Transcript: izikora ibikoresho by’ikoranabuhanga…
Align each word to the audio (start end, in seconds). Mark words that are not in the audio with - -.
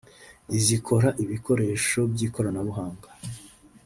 izikora 0.57 1.07
ibikoresho 1.23 1.99
by’ikoranabuhanga… 2.11 3.09